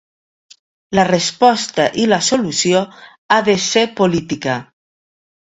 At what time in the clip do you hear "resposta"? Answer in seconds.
1.09-1.85